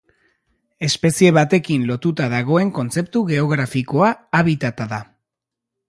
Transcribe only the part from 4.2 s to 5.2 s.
habitata da.